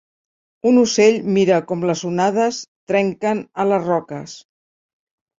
[0.67, 2.61] Un ocell mira com les onades
[2.93, 4.33] trenquen a les roques.